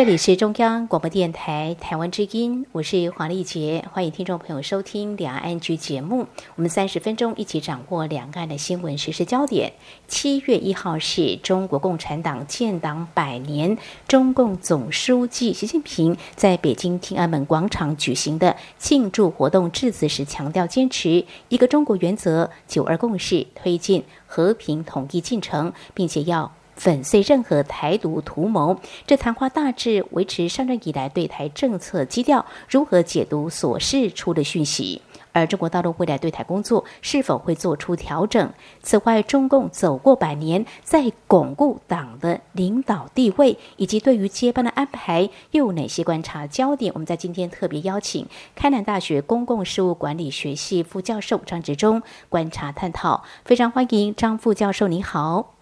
[0.00, 6.26] 这里是中央广播电台台湾之音，我是黄丽杰，欢迎听众朋友收听两岸局节目。
[6.56, 9.74] 我们三十分钟一起掌握两岸的新闻时事焦点。
[10.08, 13.76] 七月一号是中国共产党建党百年，
[14.08, 26.50] 中共总书记习近平在北京天安门广场举行的庆祝活动致辞时强调，坚持一个中国原则、九二共识，推进和平统一进程，并且要。
[26.80, 32.46] 粉碎任何台独图谋，这谈话大致维持上任以来对台政策基调。
[32.70, 35.02] 如何解读所释出的讯息？
[35.32, 38.50] 而中国大陆未来对台工作是否会做出调整？
[38.82, 46.90] 此外，中共走过百年，在巩固党的领导地位以及对于接班的安排，又有哪些观察焦点？
[46.94, 53.22] 我们在今天特别邀请开南大学公共事务管理学系副教授张志忠观察探讨。
[53.44, 55.59] 非常欢迎张副教授，你好。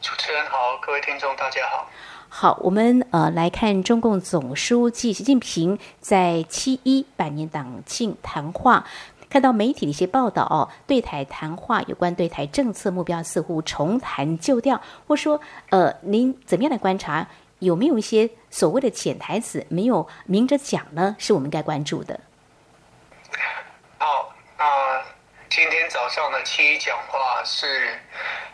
[0.00, 1.86] 主持人好，各位听众大家好。
[2.30, 8.86] 好，我们呃来看中共总书记习近平在七一百年党庆谈话，
[9.28, 17.26] 看到媒体的一些报道哦，对台谈话有关对台政策目标似乎重谈旧调，或说呃，您怎么样来观察？
[17.58, 21.14] 有没有一些所谓的潜台词没有明着讲呢？
[21.18, 22.18] 是我们该关注的。
[25.50, 28.00] 今天早上的七一讲话是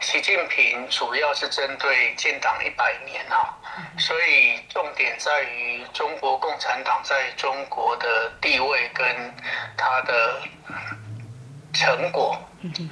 [0.01, 3.55] 习近平，主要是针对建党一百年啊，
[3.99, 9.35] 所以重点在于中国共产党在中国的地位跟
[9.77, 10.41] 它的
[11.75, 12.35] 成果，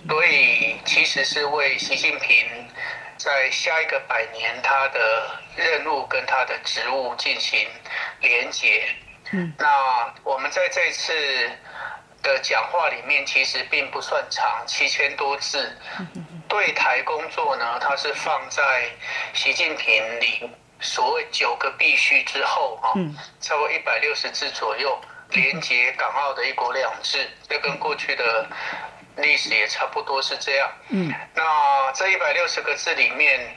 [0.06, 2.68] 所以其实是为习近平
[3.16, 7.66] 在下一个百年他的任务跟他的职务进行
[8.20, 8.86] 连结。
[9.56, 11.50] 那我们在这次。
[12.24, 15.70] 的讲话里面其实并不算长，七千多字。
[16.48, 18.88] 对台工作呢，它是放在
[19.32, 22.92] 习近平里所谓九个必须之后啊，
[23.40, 24.98] 超过一百六十字左右，
[25.30, 28.46] 连接港澳的一国两制，这跟过去的
[29.16, 30.70] 历史也差不多是这样。
[30.88, 33.56] 嗯，那这一百六十个字里面，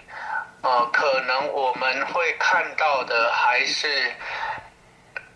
[0.61, 4.11] 呃，可能我们会看到的还是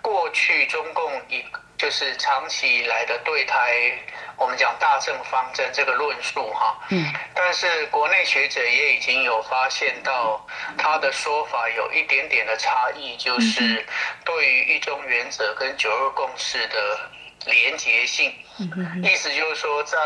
[0.01, 1.45] 过去中共一。
[1.81, 3.97] 就是长期以来的对台，
[4.37, 10.45] 我们讲大政方针这个论述哈，嗯，但是国内学者也已经有发现到
[10.77, 13.83] 他的说法有一点点的差异，就是
[14.23, 16.99] 对于一中原则跟九二共识的。
[17.45, 18.31] 连结性，
[19.03, 19.97] 意思就是说，在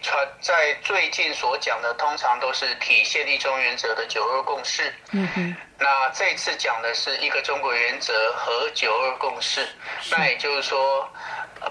[0.00, 4.92] 传在最近所讲的，通常都是体现一中原则的九二共识。
[5.12, 9.68] 嗯哼，那这次讲的是一个中国原则和九二共识，
[10.10, 11.06] 那也就是说，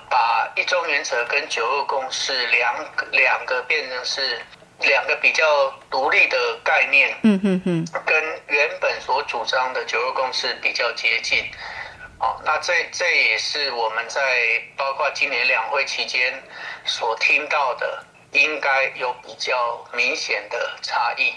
[0.09, 4.39] 把一中原则跟九二共识两两个变成是
[4.81, 5.43] 两个比较
[5.89, 7.17] 独立的概念。
[7.23, 11.43] 嗯哼哼，跟原本所主张的九二共识比较接近。
[12.19, 14.21] 哦，那这这也是我们在
[14.75, 16.33] 包括今年两会期间
[16.83, 21.33] 所听到的，应该有比较明显的差异。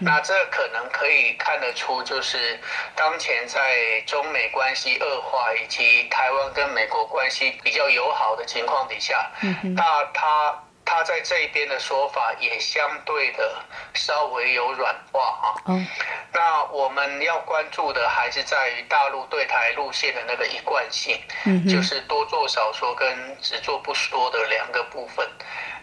[0.00, 2.60] 那这可能可以看得出，就是
[2.94, 9.30] 当前在中美关系恶化以及台湾跟美国关系比较友好的情况底下，
[9.74, 10.62] 那他。
[10.88, 13.62] 他在这边的说法也相对的
[13.92, 15.46] 稍微有软化啊。
[15.66, 15.86] 嗯，
[16.32, 25.28] 那我们要关注的还是在于大陆对台路线的那个一贯性，嗯，就是多做少说跟只做不说的两个部分。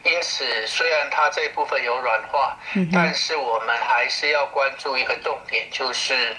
[0.04, 2.58] 因此，虽然他这部分有软化，
[2.92, 6.36] 但是我们还是要关注一个重点，就是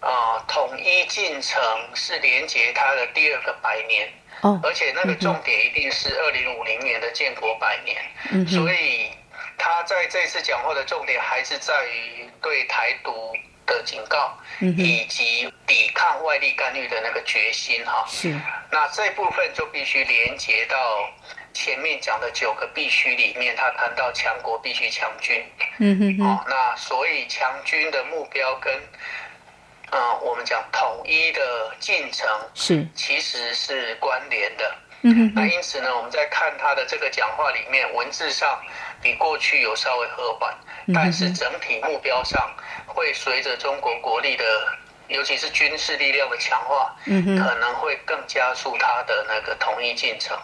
[0.00, 1.62] 啊，统一进程
[1.94, 4.12] 是连接它的第二个百年。
[4.40, 9.10] 而且那个重点一定是二零五零年的建国百年，所以
[9.56, 13.34] 他在这次讲话的重点还是在于对台独
[13.66, 18.04] 的警告，以及抵抗外力干预的那个决心哈。
[18.08, 18.38] 是，
[18.70, 20.76] 那这部分就必须连接到
[21.52, 25.44] 前面讲的九个必须里面，他谈到强国必须强军。
[25.78, 26.26] 嗯哼哼。
[26.26, 28.72] 哦，那所以强军的目标跟。
[29.92, 31.40] 嗯，我们讲统一的
[31.78, 34.74] 进程是其实是关联的。
[35.02, 35.32] 嗯哼。
[35.34, 38.60] 那因此呢，我们在看他的这个讲话里面，文字上
[39.00, 40.52] 比过去有稍微和缓，
[40.92, 42.52] 但是整体目标上
[42.86, 44.44] 会随着中国国力的，
[45.08, 50.36] 尤其是军事力量的强化，嗯可能会更加速他的那个统一进程。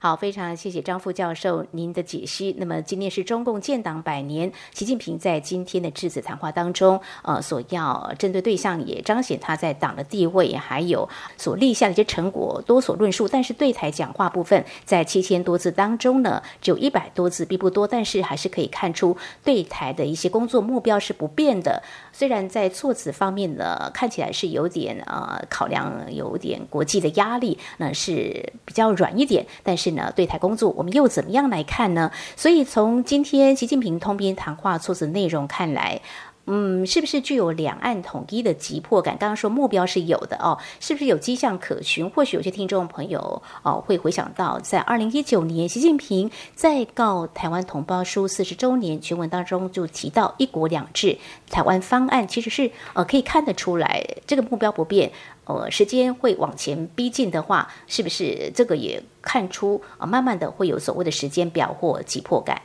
[0.00, 2.54] 好，非常谢谢张副教授您的解析。
[2.56, 13.26] 那么今天是中共建党百年，习近平在今天的致辞谈话当中，呃，所要针对对象也彰显他在党的地位，还有所立下的一些成果多所论述。
[13.26, 21.82] 但是对台讲话部分，在七千多字当中呢，只有一百多字，并不多，但是还是可以看出对台的一些工作目标是不变的。
[22.12, 29.87] 虽然在措辞方面呢，看起来是有点呃考量，有点国际的压力，那是比较软一点，但是。
[30.14, 32.10] 对台工作我们又怎么样来看呢？
[32.36, 36.00] 所以从今天习近平通篇谈话措辞内容看来，
[36.50, 39.18] 嗯，是不是具有两岸统一的急迫感？
[39.18, 42.08] 刚刚说目标是有的哦，是不是有迹象可循？
[42.08, 51.18] 或许有些听众朋友哦会回想到，在二零一九年习近平在告台湾同胞书四十周年全文当中就提到“一国两制”
[51.50, 55.12] 台湾方案，其实是呃可以看得出来这个目标不变。
[55.44, 60.06] 呃，时间会往前逼近的话，是不是这个也看出啊？
[60.06, 62.60] 慢慢的会有所谓的时间表或急迫感。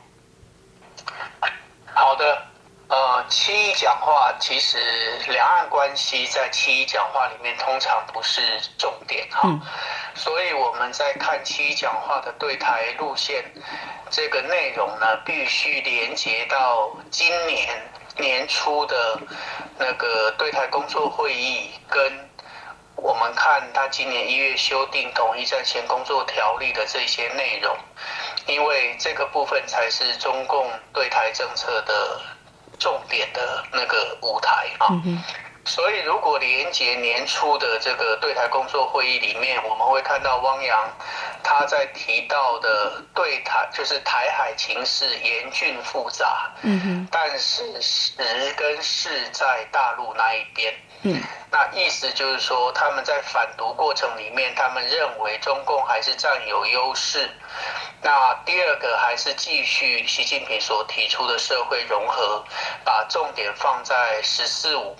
[1.86, 2.38] 好的，
[3.28, 4.78] 七一讲话其实
[5.28, 9.48] 两岸关系在七一讲话里面通常不是重点哈，
[10.14, 13.44] 所以我们在看七一讲话的对台路线
[14.10, 17.82] 这个内容呢，必须连接到今年
[18.16, 19.18] 年初的
[19.78, 22.30] 那个对台工作会议跟。
[22.96, 27.76] 我们看他今年一月修订统一战线工作条例的这些内容，
[28.46, 32.20] 因为这个部分才是中共对台政策的
[32.84, 34.92] 重点的那个舞台啊。
[35.66, 40.90] 所以，如果连杰年初的这个对台工作会议里面，我们会看到汪洋
[41.42, 48.12] 他在提到的对台，就是台海情势严峻复杂，嗯哼，但是时
[48.54, 50.74] 跟势在大陆那一边，
[51.06, 51.20] 嗯，
[51.50, 57.28] 那意思就是说，他们在反独过程里面，他们认为中共还是占有优势。
[58.02, 62.44] 那第二个还是继续习近平所提出的社会融合，
[62.84, 64.96] 把重点放在“十四五”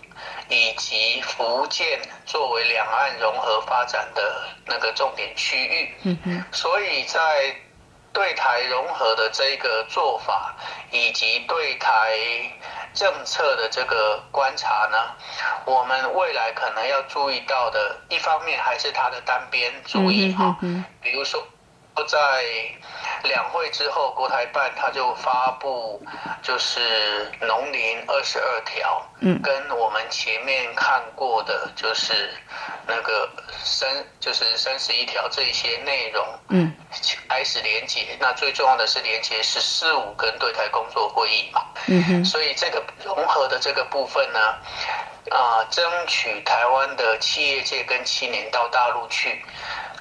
[0.49, 5.95] 以及福建作为两岸融合发展的那个重点区域。
[6.03, 6.45] 嗯嗯。
[6.53, 7.55] 所以在
[8.15, 10.55] 对台融合的这个做法，
[10.91, 12.17] 以及对台
[12.95, 14.97] 政策的这个观察呢，
[15.67, 20.57] 我们未来可能要注意到的一方面，还是他的单边主义哈，
[21.03, 21.47] 比如说。
[22.09, 22.19] 在
[23.23, 26.03] 两会之后，国台办他就发布
[26.43, 32.35] 就是农林二十二条，嗯，跟我们前面看过的就是
[32.87, 33.29] 那个
[33.63, 33.89] 三
[34.21, 36.73] 就是三十一条这一些内容，嗯，
[37.29, 38.17] 开始连接。
[38.21, 44.39] 那最重要的是连接十四五跟对台工作会议嘛，嗯哼，所以这个融合的这个部分呢，
[45.31, 49.45] 啊，争取台湾的企业界跟青年到大陆去。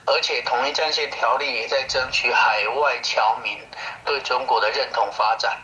[0.06, 3.58] 而且统一战线条例也在争取海外侨民
[4.06, 5.58] 对中国的认同发展，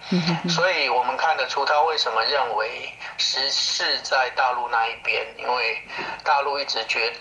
[0.49, 5.81] 所以我们看得出他为什么认为时事在大陆那一边，因为
[6.23, 7.11] 大陆一直觉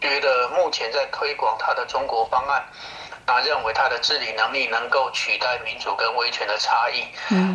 [0.00, 2.62] 觉得目前在推广他的中国方案，
[3.26, 7.06] 那认为他的治理能力能够取代民主跟威权的差异，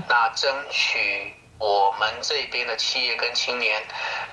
[0.08, 3.82] 那争取我们这边的企业跟青年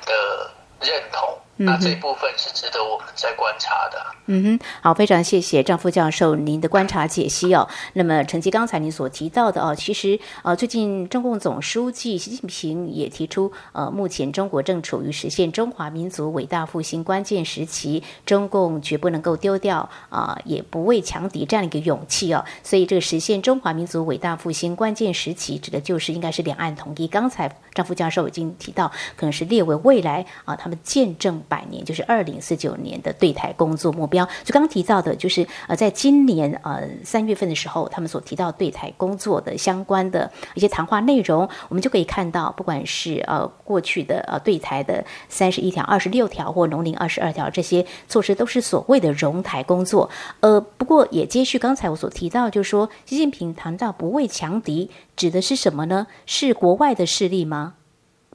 [0.07, 0.51] 的
[0.81, 1.39] 认同。
[1.57, 3.99] 那这部分是值得我们在观察的。
[4.27, 7.69] 嗯哼，好，非常谢谢张副教授您的观察解析哦。
[7.93, 22.45] 那么，承接刚才您所提到的哦，其实呃，最近中共总书记习近平也提出，呃，目前中国正处于实现中华民族伟大复兴关键时期，中共绝不能够丢掉啊，也不畏强敌这样的一个勇气哦。
[22.63, 27.07] 所以，这个实现中华民族伟大复兴关键时期，指的就是应该是两岸统一。
[27.07, 31.44] 刚才张副教授已经提到，可能是列为未来啊，他们见证。
[31.49, 34.27] 百年就是二零四九年的对台工作目标。
[34.45, 50.09] 就刚提到的，就是呃，在今年呃三月份的时候，他们所提到对台工作的相关的一些谈话内容，我们就可以看到，不管是呃过去的呃对台的三十一条、二十六条或农林二十二条这些措施，都是所谓的融台工作。
[50.41, 56.07] 呃，不过也接续刚才我所提到，就是说习近平谈到不畏强敌，指的是什么呢？
[56.27, 57.75] 是国外的势力吗？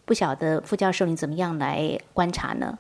[0.06, 2.80] 不晓得傅教授你怎么样来观察呢？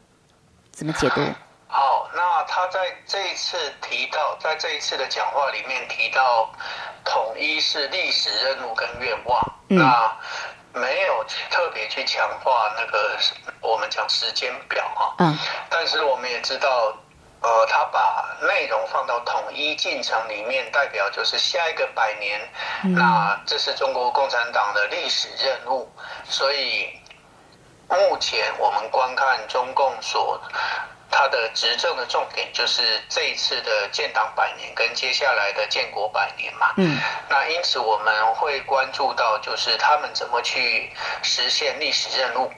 [0.80, 1.22] 怎么解读？
[1.68, 6.50] 好，那他在这一次提到，在这一次的讲话里面提到，
[7.04, 10.10] 统一是历史任务跟愿望，那
[10.72, 13.18] 没有特别去强化那个
[13.60, 15.16] 我们讲时间表哈。
[15.20, 15.38] 嗯。
[15.70, 16.96] 但是我们也知道，
[17.42, 22.40] 呃，他把内容放到统一进程里面，代表就是下一个百年，
[22.96, 25.92] 那这是中国共产党的历史任务，
[26.24, 26.98] 所以。
[27.90, 30.42] 目前我们观看中共所
[31.12, 36.72] 它的执政的重点就是这一次的建党百年跟接下来的建国百年嘛。
[36.78, 37.00] 嗯。
[37.28, 40.92] 那因此我们会关注到，就是他们怎么去
[41.24, 42.52] 实现历史任务。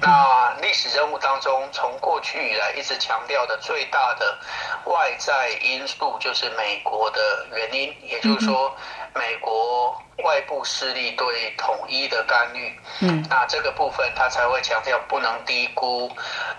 [0.00, 4.38] 那历史任务当中，从过去以来一直强调的最大的
[4.84, 8.72] 外在因素就是美国的原因，也就是说，
[9.14, 12.78] 美国外部势力对统一的干预。
[13.00, 13.26] 嗯。
[13.28, 16.10] 那这个部分他才会强调不能低估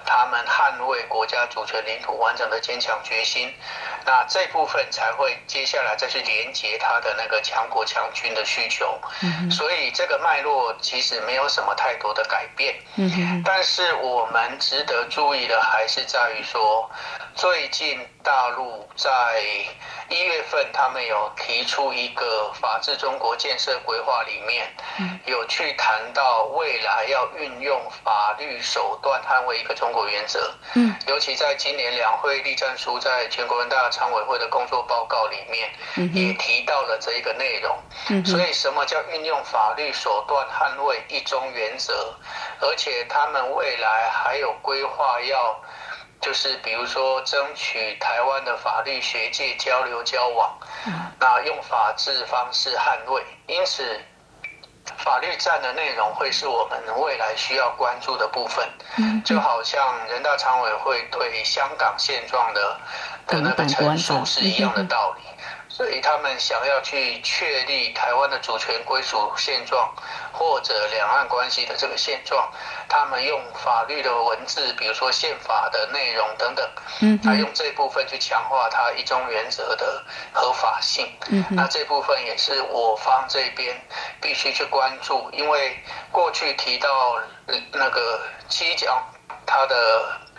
[0.06, 1.38] 他们捍卫国家。
[1.50, 3.52] 主权领土完整的坚强决心，
[4.06, 9.00] 那这部分才会接下来再去连接他的那个强国强军的需求。
[9.24, 12.76] 嗯所以这个脉络其实没有什么太多的改变。
[12.96, 16.90] 嗯但是我们值得注意的还是在于说，
[17.34, 19.42] 最近大陆在
[20.10, 24.68] 一月份，他们有提出一个法治中国建设规划，里面
[25.26, 30.54] 有去谈到未来要运用法律手段捍卫一个中国原则。
[30.74, 37.74] 嗯，尤其在今年两会立战书在全国人大常委会的工作报告里面，也提到了这一个内容。
[38.10, 42.14] 嗯所以什么叫运用法律手段捍卫一中原则？
[42.60, 45.58] 而且他们未来还有规划要。
[46.20, 50.58] 就是比如说，争取台湾的法律学界交流交往，
[51.20, 53.24] 那用法治方式捍卫。
[53.46, 54.00] 因此，
[54.98, 58.68] 法律战的内容会是我们未来需要关注的部分。
[59.24, 62.80] 就好像人大常委会对香港现状的
[63.28, 65.27] 的那个陈述是一样的道理。
[65.78, 69.94] 所以他们想要去确立台湾的主权归属现状，
[70.34, 72.52] 或者两岸关系的这个现状，
[72.90, 76.68] 他们用法律的文字，比如说宪法的内容等等，
[77.02, 80.04] 嗯，来用这部分去强化他一中原则的
[80.34, 81.16] 合法性。
[81.30, 83.80] 嗯，那这部分也是我方这边
[84.20, 85.78] 必须去关注，因为
[86.12, 87.22] 过去提到
[87.72, 88.20] 那个
[88.50, 89.00] 七讲
[89.48, 89.76] 他的。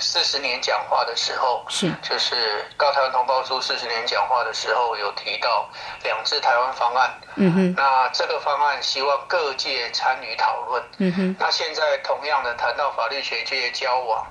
[0.01, 2.37] 四十年讲话的时候，是就是
[2.77, 5.69] 《高台湾同胞书》四十年讲话的时候，有提到
[6.05, 7.11] 两制台湾方案。
[7.35, 10.81] 嗯哼，那这个方案希望各界参与讨论。
[10.99, 14.25] 嗯哼，那现在同样的谈到法律学界交往，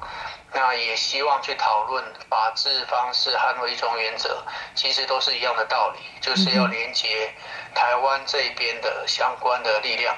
[0.57, 7.31] 那也希望去讨论法治方式捍卫一中原则，其实都是一样的道理，就是要连接
[7.75, 10.15] 台湾这边的相关的力量。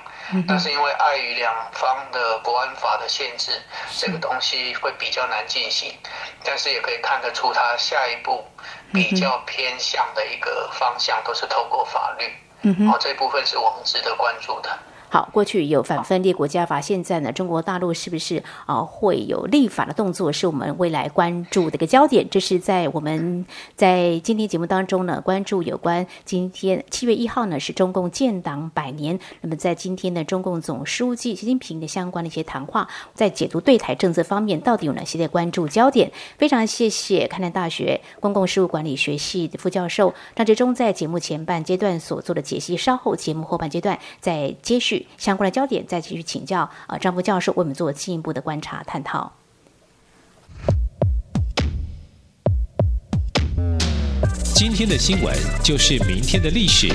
[0.47, 3.51] 但是因为碍于两方的国安法的限制，
[3.97, 5.93] 这个东西会比较难进行。
[6.41, 8.47] 但是也可以看得出，它下一步
[8.93, 12.33] 比较偏向的一个方向都是透过法律。
[12.61, 14.79] 嗯哼，哦，这部分是我们值得关注的。
[15.11, 22.29] 好，过去有反分裂国家法，现在呢，中国大陆是不是啊会有立法的动作，是我们未来关注的一个焦点。
[22.29, 23.43] 这是在我们
[23.75, 29.19] 在今天节目当中呢，关注有关今天七月一号呢是中共建党百年。
[29.41, 36.11] 那么在今天呢，中共总书记习近平的相关的一些谈话，在解读对台政策方面，到底有哪些的关注焦点？
[36.37, 44.98] 非常谢谢开南大学公共事务管理学系的副教授张志忠在节目前半阶段所做的解析，稍后节目后半阶段再接续。
[45.17, 49.31] 相关的焦点，再继续请教啊张博教授，为我们做进一步的观察探讨。
[54.53, 56.89] 今天的新闻就是明天的历史，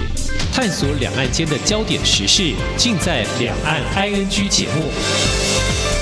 [0.52, 5.93] 探索两岸间的焦点时事，尽在《两岸 ING》节目。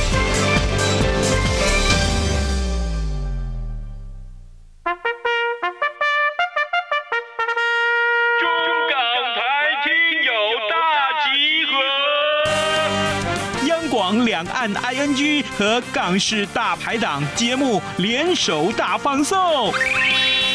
[15.59, 19.73] 和港式大排档节目联手大放送，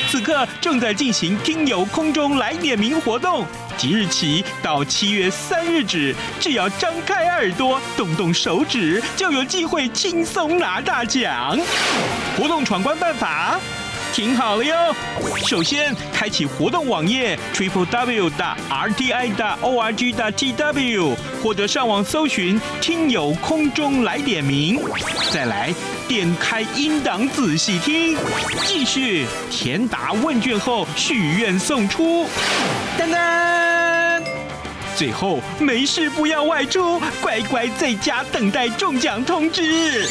[0.10, 3.46] 此刻正在进行听友空中来点名活动，
[3.78, 11.58] 即日起到七月三日止，只要张开耳朵，动动手指，就有机会轻松拿大奖。
[12.38, 13.60] 活动闯关办法。
[14.18, 14.96] 听好了哟！
[15.46, 24.82] 首先，开启活动网页 triple w 的 r t i 的 o r g 的 t w，或者上网搜寻“听友空中来点名”，
[25.32, 25.72] 再来
[26.08, 28.18] 点开音档仔细听，
[28.66, 32.26] 继续填答问卷后许愿送出，
[32.98, 34.24] 噔噔，
[34.96, 40.10] 最后没事不要外出，乖乖在家等待中奖通知。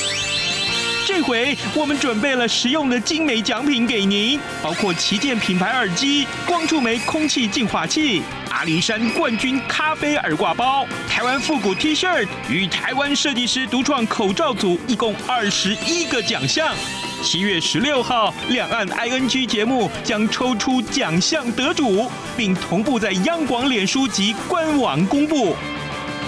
[1.06, 8.20] 这回我们准备了实用的精美奖品给您，包括旗舰品牌耳机、光触媒空气净化器、
[8.50, 16.74] 阿里山冠军咖啡耳挂包、台湾复古 T 恤与台湾设计师独创口罩组，一共二十一个奖项。
[17.22, 25.54] 七月十六号，两岸 ING 节目将抽出奖项得主，并同步在央广脸书及官网公布。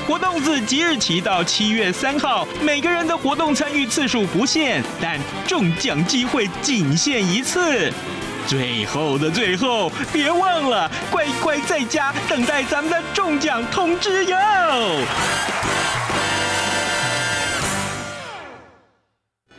[0.09, 7.93] 活动自即日起到七月三号，每个人的活动参与次数不限，但中奖机会仅限一次。
[8.47, 14.37] 最后的最后，别忘了乖乖在家等待咱们的中奖通知哟！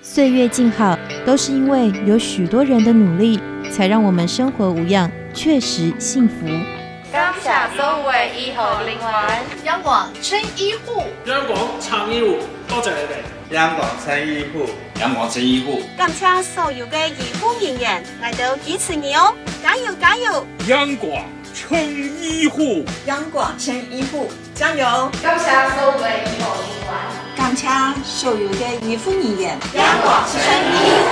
[0.02, 3.40] 岁月静好，都是因为有许多人的努力，
[3.72, 6.79] 才让我们生活无恙，确实幸福。
[7.12, 12.38] 感谢所有医护人员，央广称医护，央广长医护，
[12.68, 13.56] 多谢你哋。
[13.56, 14.70] 央广称医护，
[15.02, 20.46] 央广称医护，感谢所有嘅医护人员来到支持你哦，加油加油！
[20.68, 21.24] 央广
[21.56, 21.80] 称
[22.22, 25.12] 医护，央广称医护，加油！
[25.24, 26.94] 感谢所有嘅医护人员，
[27.36, 27.68] 感谢
[28.06, 31.10] 所有嘅医护人员，央广称医护。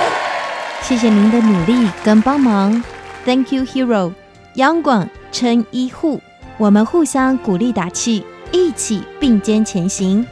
[0.80, 2.82] 谢谢您的努力跟帮忙
[3.24, 4.12] ，Thank you, hero！
[4.54, 6.20] 央广称医护，
[6.56, 10.26] 我们互相鼓励打气，一起并肩前行。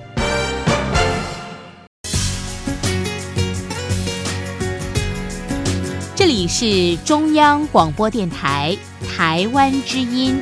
[6.15, 8.76] 这里是中央广播电台
[9.07, 10.41] 台湾之音。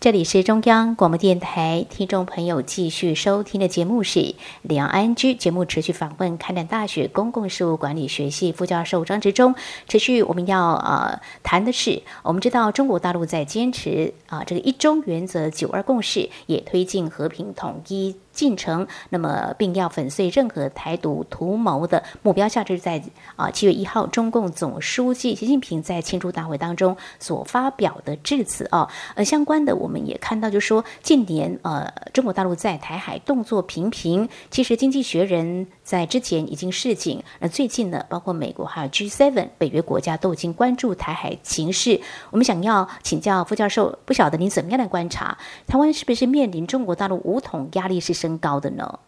[0.00, 9.54] 这里是中央广播电台，听众朋友继续收听的节目是两岸居节目，持续访问开南大学公共事务管理学系副教授张志忠。
[9.86, 18.16] 持续我们要呃谈的是，我们知道中国大陆在坚持啊这个一中原则、九二共识，也推进和平统一。
[18.32, 23.02] 进程，那么并要粉碎任何台独图谋的目标下，这是在
[23.34, 28.88] 啊七月一号，中共总书记习近平在庆祝大会当中所发表的致辞啊。
[29.16, 34.28] 呃相关的，我们也看到，就说近年呃，中国大陆在台海动作频频。
[34.48, 42.00] 其实，《经济学人》在之前已经示警，那最近呢，包括美国还有 G7 北约国家都已经关注台海情势。
[42.30, 48.19] 我们想要请教傅教授，不晓得您怎么样的观察，台湾是不是面临中国大陆武统压力是？
[48.20, 48.98] 升高的呢？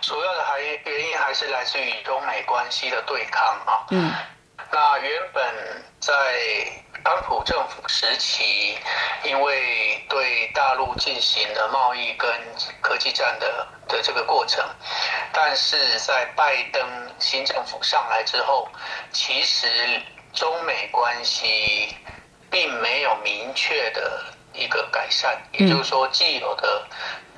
[0.00, 3.86] 主要的还原因还是来自于中美关系的对抗啊。
[3.90, 4.12] 嗯，
[4.70, 5.44] 那原本
[6.00, 6.12] 在
[7.04, 8.78] 川普政府时期，
[9.24, 12.30] 因为对大陆进行了贸易跟
[12.80, 14.64] 科技战的的这个过程，
[15.32, 16.82] 但是在拜登
[17.18, 18.68] 新政府上来之后，
[19.12, 19.68] 其实
[20.32, 21.94] 中美关系
[22.50, 26.86] 并没有明确的一个改善，也就是说既有的。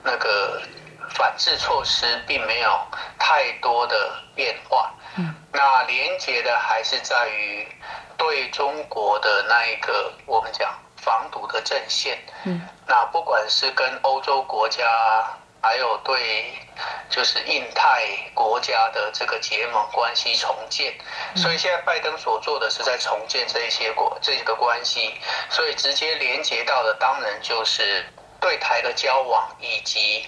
[0.05, 0.61] 那个
[1.14, 2.79] 反制措施并没有
[3.19, 7.67] 太多的变化，嗯，那连接的还是在于
[8.19, 14.85] 对中国的那一个我们讲防堵的阵线，嗯，那不管是跟欧洲国家，
[15.62, 16.53] 还有对
[17.09, 20.93] 就是印太国家的这个结盟关系重建，
[21.35, 25.14] 所以现在拜登所做的是在重建这一些国这个关系，
[25.49, 28.05] 所以直接连接到的当然就是。
[28.44, 30.26] 对台的交往以及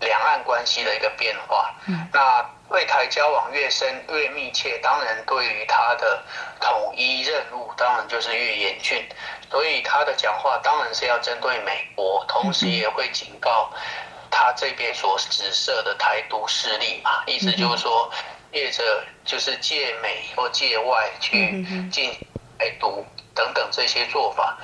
[0.00, 6.24] 两岸关系的一个变化，嗯，那对台交往越深越密切，当然对于他的
[6.58, 9.06] 统一任务当然就是越严峻，
[9.50, 13.70] 所以他的讲话当然是要针对美国，同时也会警告
[14.30, 18.10] 他这边所指涉的台独势力嘛，意思就是说，
[18.50, 22.10] 借着就是借美或借外去进
[22.58, 24.56] 台独等等这些做法，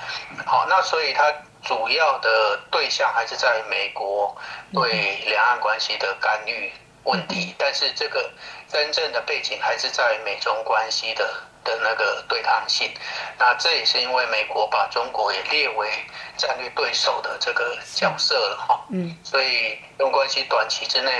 [0.47, 1.31] 好，那所以他。
[1.67, 4.33] 主要的对象还是在美国
[4.73, 6.71] 对两岸关系的干预
[7.03, 8.31] 问题，但是这个
[8.69, 11.25] 真正的背景还是在美中关系的
[11.65, 12.89] 的那个对抗性。
[13.37, 15.89] 那这也是因为美国把中国也列为
[16.37, 18.85] 战略对手的这个角色了哈。
[18.89, 21.11] 嗯，所以用关系短期之内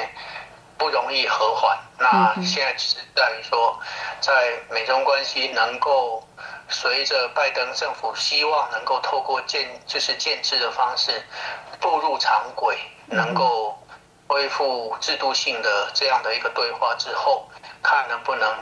[0.78, 1.78] 不容易和缓。
[2.00, 3.80] 那现在只是在于说，
[4.20, 6.24] 在美中关系能够。
[6.70, 11.24] 随着拜登政府希望能够透过建就是建制的方式
[11.80, 13.74] 步入常轨，能够
[14.28, 17.48] 恢复制度性的这样的一个对话之后，
[17.82, 18.54] 看能不能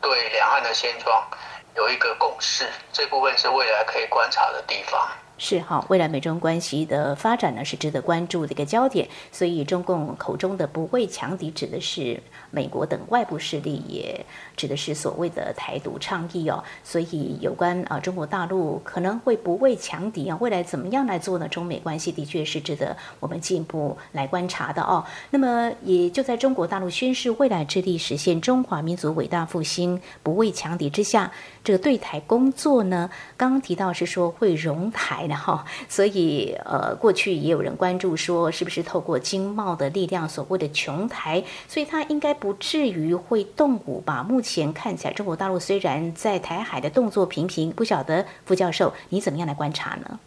[0.00, 1.28] 对两岸的现状
[1.74, 5.08] 有一个共识，这部分是未来可以观察的地方。
[5.42, 12.20] 是哈，未来美中关系的发展呢是值得关注的一个焦点，所以中共口中的不畏强敌指的是。
[12.52, 14.26] 美国等外部势力也
[14.56, 21.46] 指的是所谓的台独倡议哦，所以有关啊中国大陆可能会不畏强敌啊，未来怎么样来做呢？
[21.46, 25.04] 中美关系的确是值得我们进一步来观察的哦。
[25.30, 31.30] 那么也就在中国大陆宣誓未来致力实现中华民族伟大复兴、不畏强敌之下，
[31.62, 42.30] 这个对台工作呢，刚刚提到是说会融台的哈，所以呃过去也有人关注说是不是透过经贸的力量所谓的穷台，所以它应该。
[42.40, 44.22] 不至于会动武吧？
[44.22, 50.18] 目前看起来，中国大陆虽然在台海的动作频频，不晓得傅教授你怎么样来观察呢？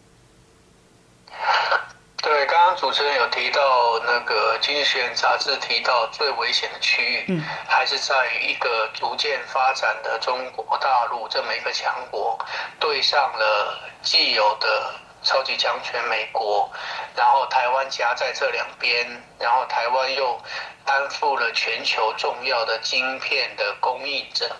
[2.76, 12.38] 主持人有提到那个《经济学人》杂志提到最危险的区域，嗯，还是在于一个逐渐发展的中国大陆这么一个强国，
[12.80, 16.70] 对上了既有的超级强权美国，
[17.16, 19.06] 然后台湾夹在这两边，
[19.38, 20.40] 然后台湾又
[20.84, 24.50] 担负了全球重要的晶片的供应者，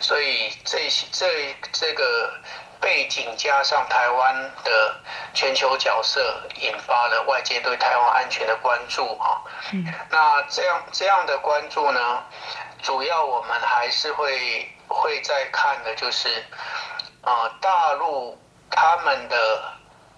[0.00, 2.32] 所以这些这这个。
[2.84, 4.94] 背景加上台湾的
[5.32, 6.20] 全球角色，
[6.60, 9.40] 引发了外界对台湾安全的关注啊。
[9.72, 12.22] 嗯，那这样这样的关注呢，
[12.82, 16.44] 主要我们还是会会在看的就是，
[17.22, 18.38] 啊，大陆
[18.70, 19.62] 他们的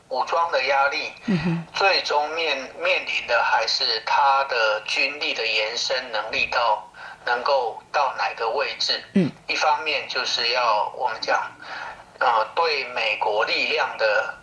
[0.09, 6.83] 武装的压力，嗯最终面面临的还是他的军力的延伸能力到
[7.24, 9.00] 能够到哪个位置？
[9.14, 11.48] 嗯，一方面就是要我们讲。
[12.18, 14.35] 啊，对美国力量的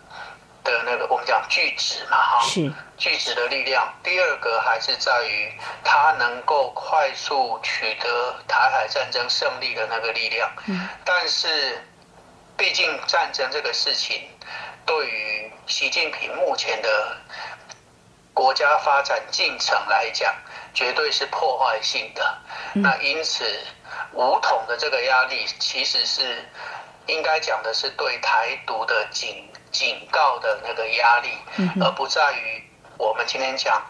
[0.62, 3.92] 的那个，我们讲拒止嘛，哈，是拒止的力量。
[4.02, 10.50] 第二个还是在于它能够快速取得台海战争胜利的那个力量。
[10.66, 11.84] 嗯，但是
[12.56, 14.28] 毕竟战争这个事情，
[14.86, 17.16] 对于习近平目前的
[18.32, 20.32] 国家发展进程来讲，
[20.72, 22.38] 绝对是破坏性的。
[22.72, 23.44] 那因此，
[24.12, 26.48] 武统的这个压力其实是。
[27.06, 31.28] 应该讲的是对台独的警警告的那个压力，
[31.80, 32.62] 而不在于
[32.96, 33.82] 我们今天讲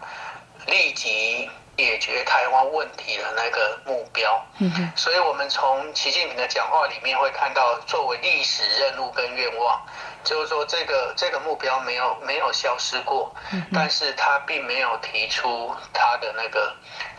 [0.67, 4.43] 立即解决台湾问题的那个目标。
[4.95, 9.85] 所以，我们从习近平的讲话里面会看到，作为历史任务跟愿望，
[10.25, 13.33] 就是说这个这个目标没有没有消失过，
[13.73, 16.75] 但是他并没有提出他的那个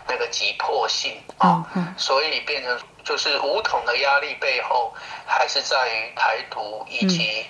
[0.07, 1.65] 那个急迫性啊，
[1.97, 2.79] 所以变成。
[3.07, 4.93] 就是武统的压力背后，
[5.25, 7.47] 还是在于台独以及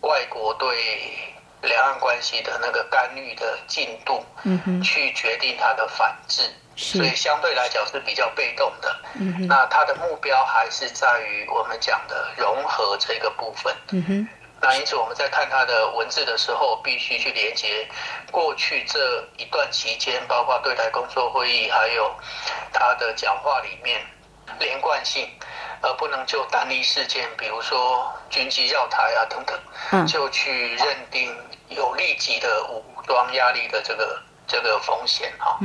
[0.00, 4.24] 外国对两岸关系的那个干预的进度，
[4.82, 8.96] 去决定它的反制，所以相对来讲是比较被动的。
[9.46, 13.76] 那它的目标还是在于我们讲的融合这个部分。
[14.64, 17.86] 那因此我们在看他的文字的时候，必须去连接
[18.30, 22.10] 过去这一段期间，包括对台工作会议，还有
[22.72, 24.00] 他的讲话里面。
[24.58, 25.26] 连贯性，
[25.80, 31.34] 而不能就单一事件，比如说军机绕台啊等等，就去认定
[31.70, 35.58] 有立即的武装压力的这个这个风险哈。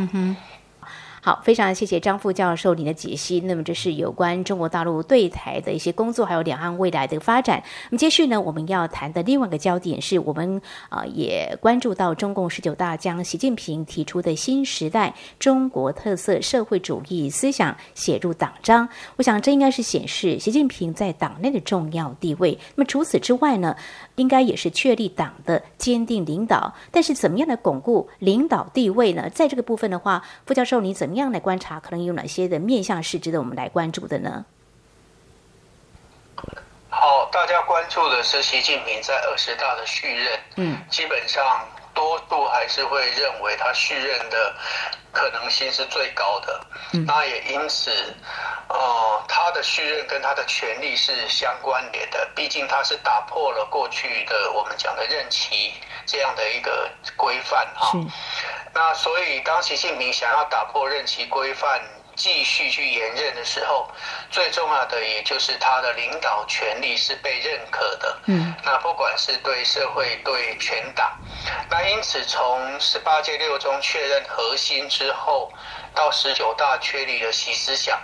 [1.22, 3.42] 好，非常谢谢张副教授您的解析。
[3.42, 7.62] 那么这是有关中国大陆对台的一些工作，还有两岸未来的发展。
[7.90, 18.88] 那么接续呢，我们要谈的另外一个焦点是我们啊也关注到中共十九大将习近平提出的新时代中国特色社会主义思想写入党章。
[19.18, 22.58] 我想这应该是显示习近平在党内的重要地位。
[22.76, 23.76] 那么除此之外呢？
[24.20, 29.30] 应该也是确立党的坚定领导，但是怎么样来巩固领导地位呢？
[29.30, 31.80] 在这个部分的话，傅教授，你怎么样来观察？
[31.80, 34.46] 可能有哪些的面向是值得我们来关注的呢？
[36.90, 41.42] 好，大家关注的是习近平在二十大的续任，嗯，基本上
[41.94, 44.56] 多数还是会认为他续任的
[45.12, 46.62] 可能性是最高的，
[47.06, 47.92] 那也因此。
[48.72, 55.74] 呃，他的续任跟他的权利是相关联的，毕竟他是打破了过去的我们讲的任期
[56.06, 57.98] 这样的一个规范哈。
[58.72, 61.82] 那所以当习近平想要打破任期规范，
[62.20, 63.90] 继续去延任的时候，
[64.30, 68.20] 最重要的也就是他的领导权力是被认可的。
[68.26, 68.54] 嗯。
[68.66, 71.18] 那不管是对社会对全党，
[71.72, 75.50] 那因此从十八届六中确认核心之后，
[75.96, 77.98] 到十九大确立了习思想。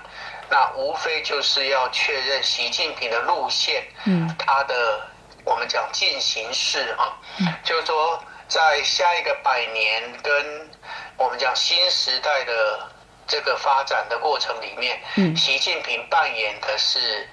[0.48, 5.02] 那无非就是要确认习近平的路线，嗯，他的
[5.44, 7.18] 我们讲进行式啊，
[7.64, 10.70] 就是说在下一个百年跟
[11.18, 12.80] 我们讲新时代的
[13.28, 17.28] 这个发展的过程里面，嗯，习近平扮演的是，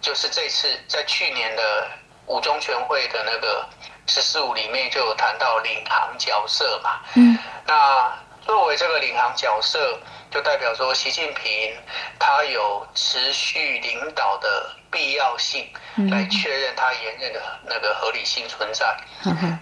[0.00, 1.88] 就是这次在去年的
[2.26, 3.66] 五中全会的那个
[4.06, 8.12] “十四五”里面就有谈到领航角色嘛，嗯，那
[8.44, 9.98] 作为这个领航角色。
[10.36, 11.74] 就代表说，习近平
[12.18, 15.66] 他有持续领导的必要性，
[16.10, 18.94] 来确认他延任的那个合理性存在。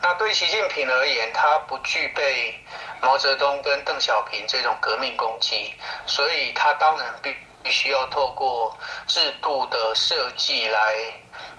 [0.02, 2.58] 那对习近平而言，他不具备
[3.00, 5.72] 毛泽东跟邓小平这种革命功绩，
[6.06, 7.32] 所以他当然必
[7.62, 10.96] 必须要透过制度的设计来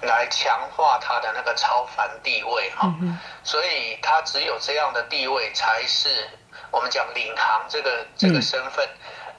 [0.02, 2.94] 来强化他的那个超凡地位哈。
[3.46, 6.30] 所以他只有这样的地位才是。
[6.72, 8.88] 我们讲领航这个这个身份，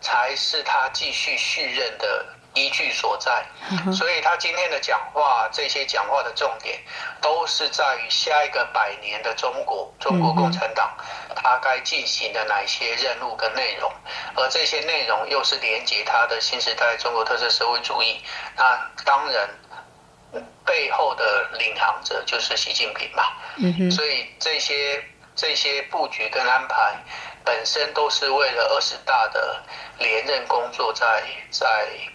[0.01, 3.45] 才是他继续续任的依据所在。
[3.93, 6.79] 所以他今天的讲话，这些讲话的重点，
[7.21, 10.97] 都是在于下一个百年的中国，中国共产党，
[11.35, 13.93] 他该进行的哪些任务跟内容，
[14.35, 18.21] 而这些内容又是连接他的新时代中国特色社会主义。
[18.57, 19.49] 那当然。
[20.67, 23.23] 背后的领航者就是习近平嘛，
[23.91, 25.03] 所以这些
[25.37, 26.97] 这些布局跟安排
[27.45, 29.63] 本身都是为了二十大的
[29.99, 31.67] 连任工作在在，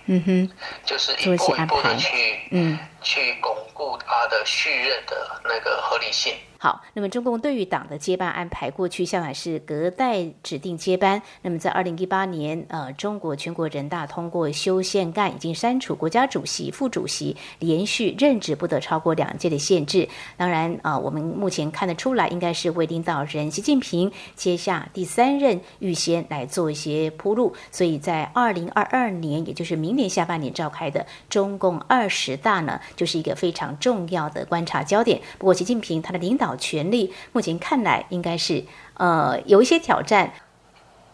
[0.08, 0.52] 嗯哼，
[0.84, 6.36] 就是一步一步的去嗯去巩固他的续任的那个合理性。
[6.64, 11.20] 好，那么中共对于党的接班安排，过去向来是隔代指定接班。
[11.42, 20.08] 那么在二零一八年，呃，中国全国人大通过修宪案，已经删除国家主席、副主席连续任职不得超过两届的限制。
[20.38, 27.56] 当然，啊，我们目前看得出来，应该是为领导人习近平接下第三任预先来做一些铺路。
[27.72, 35.20] 所以在二零二二年，也就是明年下半年召开的中共二十大呢，就是一个非常重要的观察焦点。
[35.40, 36.51] 不过，习近平他的领导。
[36.58, 40.34] 权力目前看来应该是呃有一些挑战。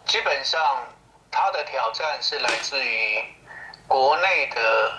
[0.06, 0.60] 基本上，
[1.30, 3.24] 他的挑战是来自于
[3.88, 4.92] 国内的，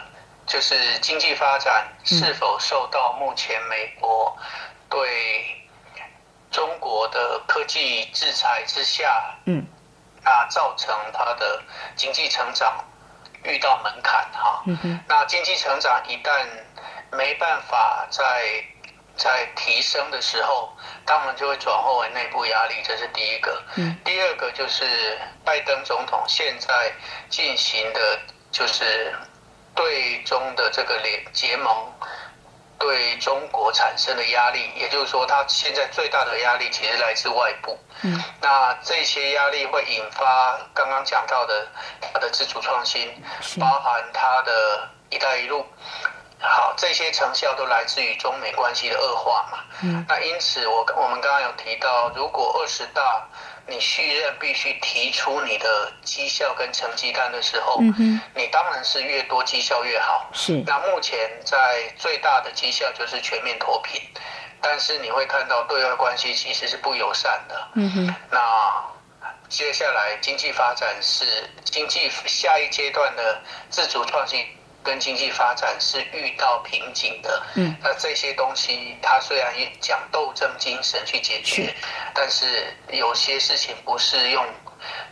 [0.46, 4.36] 就是经济发展是否受到目前美国
[4.90, 5.44] 对
[6.50, 9.64] 中国的科技制裁之下，嗯，
[10.24, 11.62] 啊，造成他的
[11.96, 12.84] 经济成长
[13.44, 14.62] 遇到门槛哈。
[14.66, 15.00] 嗯哼。
[15.08, 16.46] 那经济成长一旦
[17.12, 18.64] 没办法在
[19.18, 20.72] 在提升的时候，
[21.04, 23.60] 他们就会转化为内部压力，这是第一个。
[23.76, 26.92] 嗯，第二个就是拜登总统现在
[27.28, 28.18] 进行的，
[28.52, 29.12] 就是
[29.74, 31.92] 对中的这个联结盟，
[32.78, 37.76] 对中国产生的压力，也就是说，他现在最大的压力其实来自外部。
[38.02, 41.66] 嗯，那这些压力会引发刚刚讲到的
[42.00, 43.20] 他的自主创新，
[43.58, 45.66] 包含他的一带一路。
[46.40, 49.58] 好，这些成效都来自于中美关系的恶化嘛。
[49.82, 50.04] 嗯。
[50.08, 53.26] 那因此，我我们刚刚有提到，如果二十大
[53.66, 60.30] 你续任必须提出你的绩效跟成绩单的时候，嗯你当然是越多绩效越好。
[60.32, 60.62] 是。
[60.64, 64.00] 那目前在最大的绩效就是全面脱贫，
[64.62, 67.68] 但是你会看到对外关系其实是不友善的。
[67.74, 68.14] 嗯哼。
[68.30, 68.40] 那
[69.48, 74.46] 接下来经济发展是经济下一阶段的自主创新。
[74.88, 81.74] 跟经济发展是遇到瓶颈的，嗯，那这些东西，它虽然讲斗争精神去解决，
[82.14, 84.42] 但是有些事情不是用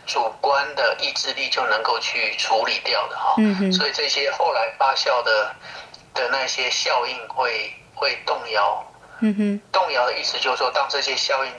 [0.07, 5.55] 主观的意志力就能够去处理掉的哈，嗯所以这些后来发酵的
[6.15, 8.83] 的那些效应会会动摇，
[9.21, 11.53] 嗯哼，动摇的意思就是说，当这些效应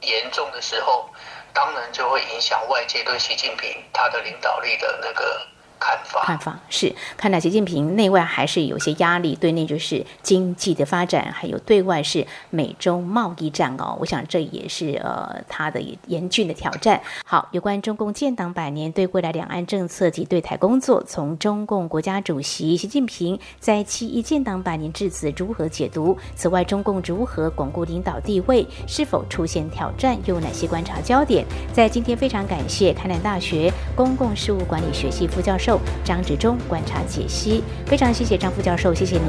[0.00, 1.08] 严重的时候，
[1.52, 5.46] 当然就会影响外界对习近平他的领导力的那个。
[5.78, 13.96] 看法看法是，看来习近平内外还是有些压力，对内就是经济的发展，还有对外是美中贸易战哦。
[14.00, 17.00] 我想这也是呃他的严峻的挑战。
[17.24, 26.16] 好，有关中共建党百年对未来两岸政策及对台工作，从中共国家主席习近平在七一建党百年致辞如何解读？
[26.34, 28.66] 此外，中共如何巩固领导地位？
[28.86, 30.16] 是否出现挑战？
[30.24, 31.44] 又有哪些观察焦点？
[31.72, 35.63] 在今天非常感谢开南大学公共事务管理学系副教授。
[35.64, 39.24] 授张志忠观察解析，非常谢谢张副教授，谢谢您。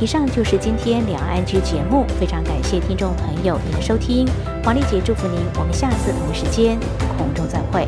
[0.00, 4.26] 以上就是今天两岸居节目，非常感谢听众朋友您的收听，
[4.64, 6.78] 黄丽姐祝福您，我们下次同一时间
[7.18, 7.86] 空中再会。